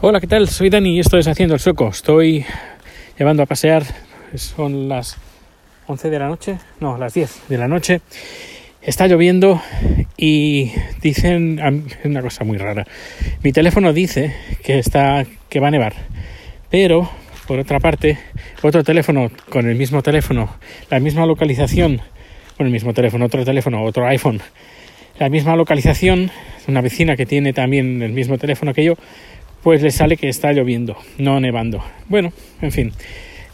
[0.00, 0.48] Hola, ¿qué tal?
[0.48, 1.88] Soy Dani y esto es Haciendo el Sueco.
[1.88, 2.44] Estoy
[3.18, 3.82] llevando a pasear,
[4.36, 5.16] son las
[5.88, 8.00] 11 de la noche, no, las 10 de la noche.
[8.80, 9.60] Está lloviendo
[10.16, 10.70] y
[11.02, 11.60] dicen
[12.04, 12.86] una cosa muy rara.
[13.42, 15.94] Mi teléfono dice que está que va a nevar,
[16.70, 17.10] pero
[17.48, 18.18] por otra parte,
[18.62, 20.48] otro teléfono con el mismo teléfono,
[20.90, 22.00] la misma localización,
[22.56, 24.40] con el mismo teléfono, otro teléfono, otro iPhone,
[25.18, 26.30] la misma localización,
[26.68, 28.94] una vecina que tiene también el mismo teléfono que yo,
[29.62, 31.82] pues le sale que está lloviendo, no nevando.
[32.08, 32.92] Bueno, en fin,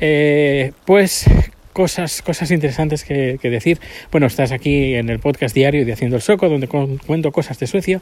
[0.00, 1.26] eh, pues
[1.72, 3.78] cosas, cosas interesantes que, decir.
[4.10, 7.66] Bueno, estás aquí en el podcast diario de Haciendo el Soco, donde cuento cosas de
[7.68, 8.00] Suecia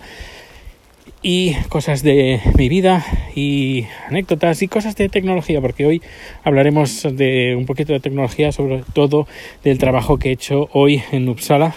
[1.22, 6.02] y cosas de mi vida y anécdotas y cosas de tecnología, porque hoy
[6.42, 9.26] hablaremos de un poquito de tecnología, sobre todo
[9.62, 11.74] del trabajo que he hecho hoy en Uppsala,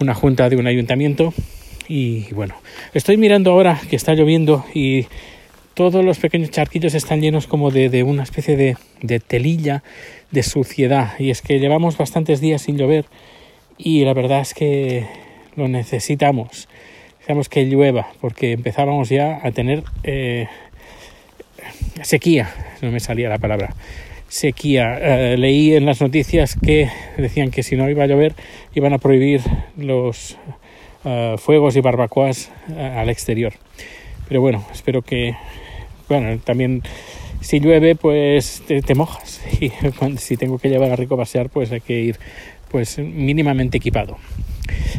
[0.00, 1.32] una junta de un ayuntamiento.
[1.88, 2.54] Y bueno,
[2.92, 5.06] estoy mirando ahora que está lloviendo y
[5.76, 9.82] todos los pequeños charquillos están llenos como de, una especie de, de, telilla
[10.30, 11.12] de suciedad.
[11.18, 13.04] Y es que llevamos bastantes días sin llover
[13.76, 15.04] y la verdad es que
[15.54, 16.66] lo necesitamos.
[17.10, 20.46] Necesitamos que llueva porque empezábamos ya a tener eh,
[22.00, 23.74] sequía, no me salía la palabra.
[24.28, 24.98] Sequía.
[24.98, 28.34] Eh, leí en las noticias que decían que si no iba a llover
[28.74, 29.42] iban a prohibir
[29.76, 30.38] los
[31.04, 33.52] eh, fuegos y barbacoas al exterior.
[34.26, 35.36] Pero bueno, espero que
[36.08, 36.82] bueno, también
[37.40, 39.70] si llueve pues te, mojas y
[40.18, 42.18] si tengo que llevar a Rico a pasear pues hay que ir
[42.70, 44.16] pues mínimamente equipado.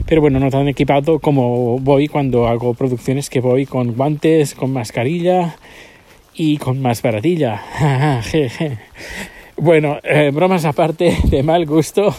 [0.06, 4.72] Pero bueno, no tan equipado como voy cuando hago producciones que voy con guantes, con
[4.72, 5.58] mascarilla
[6.34, 7.62] y con más baratilla.
[9.58, 12.16] bueno, eh, bromas aparte de mal gusto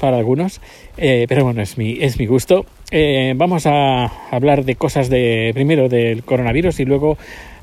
[0.00, 0.60] para algunos,
[0.96, 2.64] eh, pero bueno, es mi, es mi gusto.
[2.90, 7.18] Eh, vamos a hablar de cosas de primero del coronavirus y luego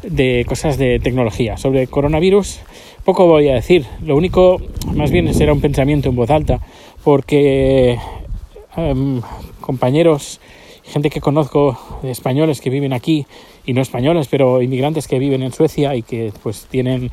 [0.08, 1.58] de cosas de tecnología.
[1.58, 2.60] Sobre coronavirus
[3.06, 3.86] poco voy a decir.
[4.04, 4.60] Lo único,
[4.94, 6.60] más bien, será un pensamiento en voz alta,
[7.04, 7.98] porque
[8.76, 9.22] em,
[9.62, 10.42] compañeros,
[10.84, 13.28] gente que conozco, españoles que viven aquí,
[13.66, 17.12] y no españoles, pero inmigrantes que viven en Suecia y que pues tienen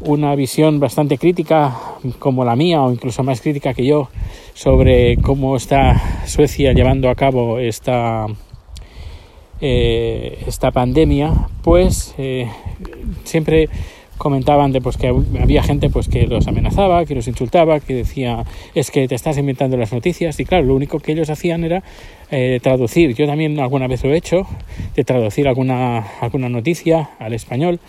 [0.00, 1.74] una visión bastante crítica
[2.18, 4.10] como la mía o incluso más crítica que yo
[4.52, 8.26] sobre cómo está Suecia llevando a cabo esta
[9.60, 12.46] eh, esta pandemia, pues eh,
[13.24, 13.70] siempre
[14.18, 18.44] comentaban de pues que había gente pues que los amenazaba, que los insultaba, que decía
[18.74, 21.82] es que te estás inventando las noticias y claro, lo único que ellos hacían era
[22.30, 23.14] eh, traducir.
[23.14, 24.46] Yo también alguna vez lo he hecho,
[24.94, 27.80] de traducir alguna alguna noticia al español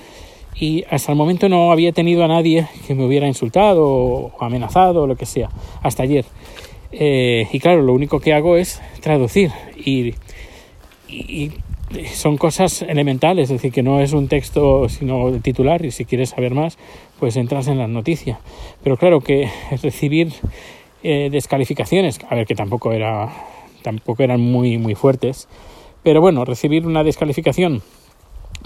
[0.55, 5.03] y hasta el momento no había tenido a nadie que me hubiera insultado o amenazado
[5.03, 5.49] o lo que sea,
[5.81, 6.25] hasta ayer.
[6.91, 10.13] y claro, lo único que hago es traducir y
[11.07, 11.51] y,
[12.13, 16.31] son cosas elementales, es decir, que no es un texto sino titular y si quieres
[16.31, 16.77] saber más,
[17.17, 18.39] pues entras en las noticias.
[18.83, 19.49] Pero claro que
[19.81, 20.33] recibir
[21.01, 23.29] eh, descalificaciones, a ver que tampoco era
[23.83, 25.47] tampoco eran muy muy fuertes,
[26.03, 27.81] pero bueno, recibir una descalificación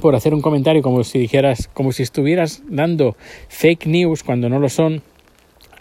[0.02, 3.16] por hacer un comentario como si dijeras, como si estuvieras dando
[3.50, 5.04] fake news cuando no lo son,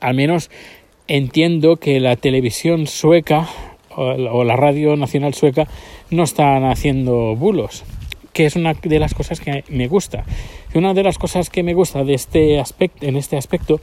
[0.00, 0.50] al menos
[1.06, 3.48] entiendo que la televisión sueca
[3.96, 5.66] o la radio nacional sueca
[6.10, 7.84] no están haciendo bulos,
[8.32, 10.24] que es una de las cosas que me gusta.
[10.74, 13.80] Y una de las cosas que me gusta de este aspecto, en este aspecto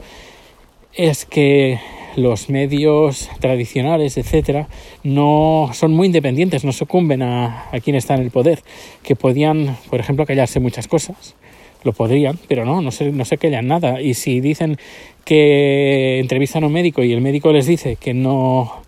[0.94, 1.78] es que
[2.16, 4.68] los medios tradicionales, etcétera,
[5.04, 8.60] no son muy independientes, no sucumben a, a quien está en el poder,
[9.02, 11.36] que podían, por ejemplo, callarse muchas cosas.
[11.84, 14.00] Lo podrían, pero no, no se, no se callan nada.
[14.00, 14.78] Y si dicen
[15.24, 18.82] que entrevistan a un médico y el médico les dice que no,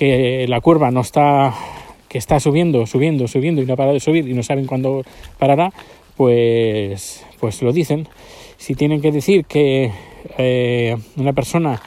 [0.00, 1.52] que la curva no está
[2.08, 5.02] que está subiendo, subiendo, subiendo y no para de subir y no saben cuándo
[5.38, 5.74] parará,
[6.16, 8.08] pues, pues lo dicen.
[8.56, 9.92] Si tienen que decir que
[10.38, 11.82] eh, una persona,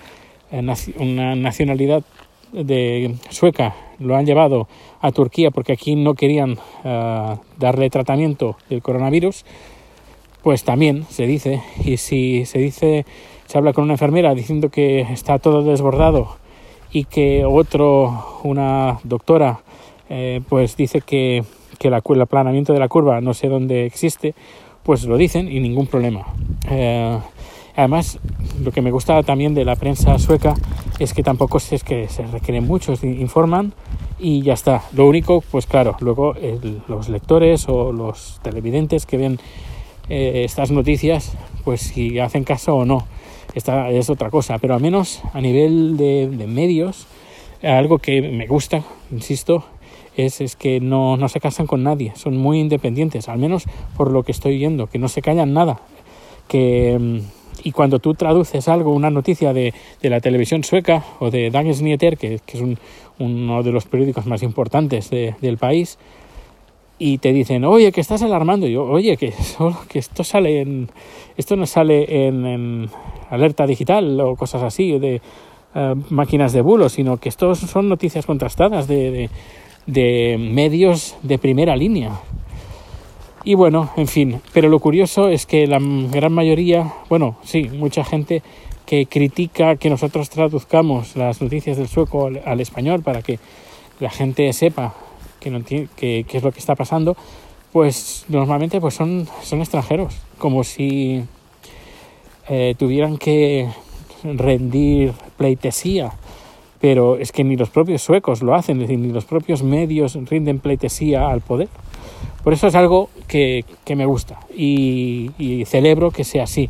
[0.52, 0.62] eh,
[0.98, 2.04] una nacionalidad
[2.52, 4.68] de sueca, lo han llevado
[5.02, 9.44] a Turquía porque aquí no querían eh, darle tratamiento del coronavirus,
[10.44, 11.64] pues también se dice.
[11.84, 13.08] Y si se dice,
[13.48, 16.43] se habla con una enfermera diciendo que está todo desbordado
[16.94, 19.60] y que otro, una doctora,
[20.10, 21.44] eh, pues dice que,
[21.80, 24.36] que la, el aplanamiento de la curva no sé dónde existe,
[24.84, 26.26] pues lo dicen y ningún problema.
[26.70, 27.18] Eh,
[27.76, 28.20] además,
[28.64, 30.54] lo que me gusta también de la prensa sueca
[31.00, 33.74] es que tampoco es que se requieren mucho, informan
[34.20, 34.84] y ya está.
[34.94, 36.36] Lo único, pues claro, luego
[36.88, 39.40] los lectores o los televidentes que ven
[40.10, 43.08] eh, estas noticias, pues si hacen caso o no,
[43.56, 47.08] es otra cosa, pero al menos a nivel de medios,
[47.62, 49.66] algo que me gusta, insisto,
[50.16, 53.66] es, es que no, no se casan con nadie, son muy independientes, al menos
[53.98, 55.80] por lo que estoy viendo, que no se callan nada,
[56.48, 57.20] que mm,
[57.64, 61.82] y cuando tú traduces algo, una noticia de, de la televisión sueca o de Dagens
[61.82, 62.78] Nyheter, que, es un,
[63.20, 65.98] uno de los periódicos más importantes de, del país,
[67.00, 68.68] y te dicen, oye, que estás alarmando.
[68.68, 69.34] Y yo, oye, que,
[69.90, 70.90] que esto sale en,
[71.38, 72.90] esto no sale en,
[73.30, 75.22] alerta digital o cosas así de
[75.76, 79.30] uh, máquinas de bulo, sino que esto son noticias contrastadas de,
[79.88, 82.20] de, medios de primera línea.
[83.44, 88.06] Y bueno, en fin, pero lo curioso es que la gran mayoría, bueno, sí, mucha
[88.06, 88.42] gente
[88.86, 93.40] que critica que nosotros traduzcamos las noticias del sueco al español para que
[94.00, 94.94] la gente sepa
[95.44, 97.18] que no qué que es lo que está pasando,
[97.72, 101.24] pues normalmente pues son, son extranjeros, como si
[102.50, 103.68] eh, tuvieran que
[104.24, 106.14] rendir pleitesía
[106.84, 110.16] pero es que ni los propios suecos lo hacen, es decir, ni los propios medios
[110.30, 111.70] rinden pleitesía al poder.
[112.44, 116.70] Por eso es algo que, que me gusta y, y, celebro que sea así,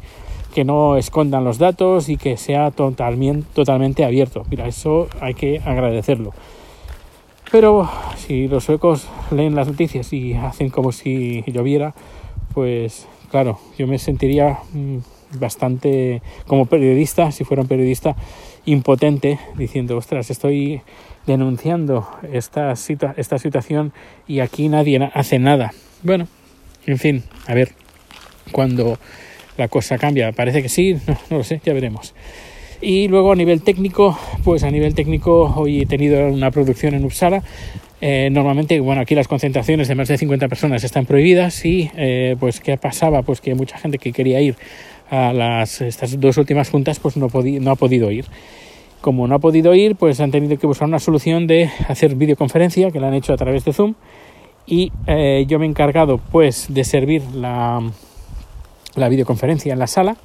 [0.54, 4.46] que no escondan los datos y que sea totalmente, totalmente abierto.
[4.52, 6.32] Mira, eso hay que agradecerlo.
[7.54, 11.94] Pero si los suecos leen las noticias y hacen como si lloviera,
[12.52, 14.98] pues claro, yo me sentiría mm,
[15.38, 18.16] bastante, como periodista, si fuera un periodista,
[18.66, 20.82] impotente, diciendo, ostras, estoy
[21.28, 23.94] denunciando esta, situa esta situación
[24.28, 25.74] y aquí nadie hace nada.
[26.02, 26.28] Bueno,
[26.88, 27.74] en fin, a ver
[28.52, 28.98] cuando
[29.58, 30.32] la cosa cambia.
[30.32, 32.16] Parece que sí, no, no lo sé, ya veremos.
[32.84, 37.06] Y luego a nivel técnico, pues a nivel técnico hoy he tenido una producción en
[37.06, 37.42] Uppsala.
[38.02, 42.36] Eh, normalmente, bueno, aquí las concentraciones de más de 50 personas están prohibidas y eh,
[42.38, 44.58] pues qué pasaba, pues que mucha gente que quería ir
[45.10, 48.26] a estas dos últimas juntas pues no, ha podido ir.
[49.00, 52.92] Como no ha podido ir, pues han tenido que buscar una solución de hacer videoconferencia,
[52.92, 53.94] que la han hecho a través de Zoom.
[54.68, 57.80] Y eh, yo me he encargado, pues, de servir la
[58.98, 60.18] videoconferencia en la sala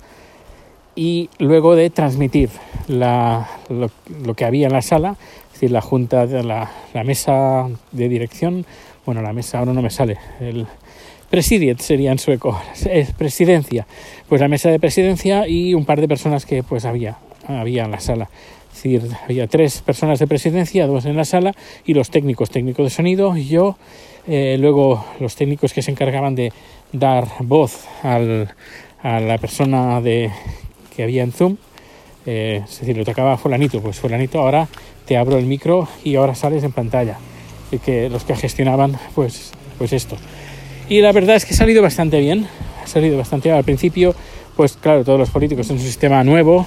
[0.98, 2.50] y luego de transmitir
[2.88, 3.88] la, lo,
[4.24, 5.14] lo, que había en la sala,
[5.46, 8.66] es decir, la junta, de la, la, mesa de dirección,
[9.06, 10.66] bueno, la mesa ahora no me sale, el
[11.30, 12.60] presidiet sería en sueco,
[12.90, 13.86] es presidencia,
[14.28, 17.92] pues la mesa de presidencia y un par de personas que pues había, había en
[17.92, 18.28] la sala.
[18.72, 21.54] Es decir, había tres personas de presidencia, dos en la sala
[21.84, 23.76] y los técnicos, técnico de sonido, y yo,
[24.26, 26.52] eh, luego los técnicos que se encargaban de
[26.90, 28.52] dar voz al,
[29.00, 30.30] a la persona de,
[30.98, 31.56] que había en Zoom,
[32.26, 34.66] eh, es decir, lo tocaba fulanito, pues fulanito ahora
[35.06, 37.18] te abro el micro y ahora sales en pantalla.
[37.70, 40.16] Y que los que gestionaban, pues, pues esto.
[40.88, 42.48] Y la verdad es que ha salido bastante bien,
[42.82, 43.58] ha salido bastante bien.
[43.58, 44.12] Al principio,
[44.56, 46.66] pues claro, todos los políticos en un sistema nuevo,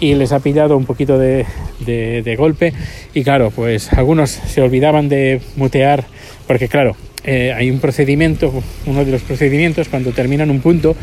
[0.00, 1.44] y les ha pillado un poquito de,
[1.80, 2.72] de, de, golpe
[3.12, 6.04] y claro, pues algunos se olvidaban de mutear
[6.46, 6.96] porque claro,
[7.26, 8.52] eh, hay un procedimiento,
[8.86, 10.96] uno de los procedimientos cuando terminan un punto,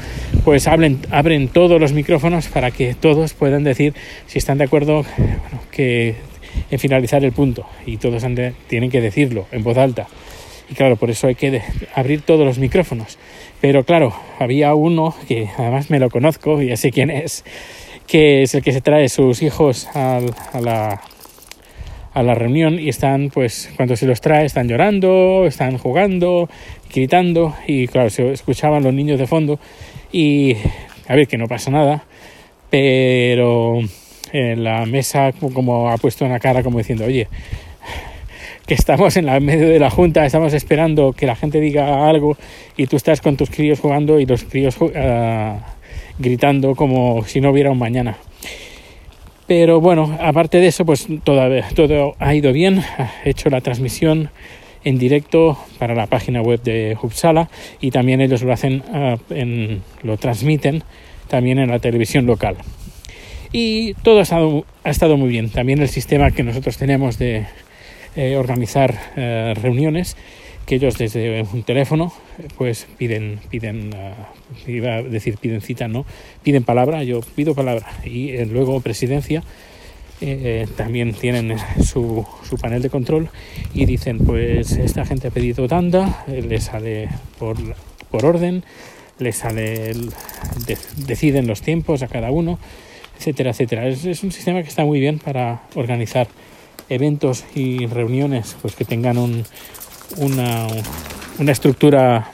[0.43, 3.93] pues abren, abren todos los micrófonos para que todos puedan decir
[4.25, 6.15] si están de acuerdo bueno, que
[6.71, 10.07] en finalizar el punto y todos han de, tienen que decirlo en voz alta.
[10.69, 11.61] Y claro, por eso hay que de,
[11.93, 13.17] abrir todos los micrófonos.
[13.59, 17.43] Pero claro, había uno que además me lo conozco y ya sé quién es
[18.07, 21.01] que es el que se trae sus hijos al, a, la,
[22.13, 26.49] a la reunión y están, pues, cuando se los trae, están llorando, están jugando,
[26.93, 29.59] gritando y, claro, se escuchaban los niños de fondo
[30.11, 30.55] y,
[31.07, 32.05] a ver, que no pasa nada,
[32.69, 33.79] pero
[34.31, 37.27] en la mesa como ha puesto una cara como diciendo, oye,
[38.65, 42.37] que estamos en la medio de la junta, estamos esperando que la gente diga algo
[42.77, 44.91] y tú estás con tus críos jugando y los críos uh,
[46.17, 48.17] gritando como si no hubiera un mañana.
[49.47, 51.41] Pero bueno, aparte de eso, pues todo,
[51.75, 52.81] todo ha ido bien.
[53.25, 54.29] He hecho la transmisión
[54.83, 59.81] en directo para la página web de Uppsala y también ellos lo hacen, uh, en,
[60.01, 60.83] lo transmiten
[61.27, 62.55] también en la televisión local.
[63.51, 65.49] Y todo ha estado, ha estado muy bien.
[65.49, 67.45] También el sistema que nosotros tenemos de
[68.15, 70.17] eh, organizar eh, reuniones
[70.65, 72.13] que ellos desde un teléfono
[72.57, 76.05] pues piden piden uh, iba a decir piden cita no
[76.43, 77.87] piden palabra yo pido palabra.
[78.05, 79.43] Y eh, luego presidencia
[80.21, 83.29] eh, también tienen su, su, panel de control
[83.73, 87.57] y dicen pues esta gente ha pedido tanda eh, le sale por,
[88.09, 88.63] por orden
[89.19, 89.93] le sale
[90.97, 92.57] deciden los tiempos a cada uno
[93.17, 93.87] etcétera etcétera.
[93.87, 96.27] Es, es un sistema que está muy bien para organizar
[96.89, 99.43] eventos y reuniones pues que tengan un,
[100.17, 100.67] una,
[101.39, 102.31] una estructura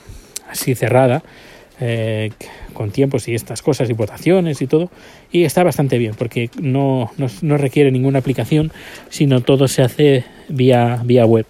[0.48, 1.22] así cerrada,
[1.80, 2.30] eh,
[2.74, 4.90] con tiempos y estas cosas y votaciones y todo,
[5.32, 8.72] y está bastante bien porque no, no, no, requiere ninguna aplicación,
[9.08, 11.46] sino todo se hace vía, vía web.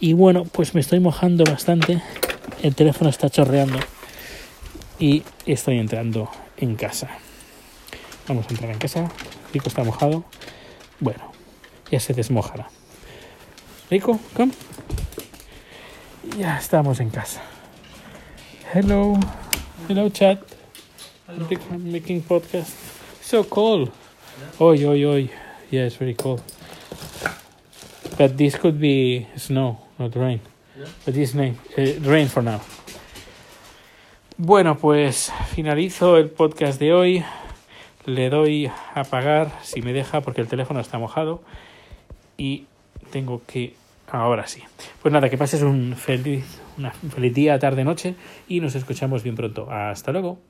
[0.00, 2.00] Y bueno, pues me estoy mojando bastante.
[2.62, 3.78] El teléfono está chorreando.
[4.98, 7.08] Y estoy entrando en casa.
[8.26, 9.10] Vamos a entrar en casa.
[9.52, 10.24] Rico está mojado.
[11.00, 11.32] Bueno,
[11.90, 12.68] ya se desmojará.
[13.90, 14.18] Rico.
[16.22, 17.40] Ya estamos en casa.
[18.74, 19.18] Hello.
[19.88, 20.38] Hello, chat.
[21.26, 22.74] I'm making podcast.
[23.22, 23.90] So cold.
[24.60, 25.30] Oi, oi, oi.
[25.70, 26.42] Yeah, it's very cold.
[28.18, 30.40] But this could be snow, not rain.
[31.06, 32.60] But this rain, uh, rain for now.
[34.36, 37.24] Bueno, pues finalizo el podcast de hoy.
[38.04, 41.40] Le doy a apagar si me deja porque el teléfono está mojado
[42.36, 42.66] y
[43.10, 43.79] tengo que
[44.10, 44.62] ahora sí.
[45.02, 46.44] Pues nada, que pases un feliz,
[46.78, 48.14] una feliz día, tarde, noche
[48.48, 49.70] y nos escuchamos bien pronto.
[49.70, 50.49] Hasta luego.